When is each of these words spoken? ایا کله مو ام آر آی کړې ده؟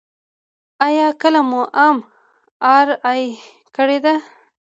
ایا 0.85 1.07
کله 1.21 1.41
مو 1.49 1.61
ام 1.85 1.97
آر 2.75 2.87
آی 3.11 3.23
کړې 3.75 3.97
ده؟ 4.05 4.15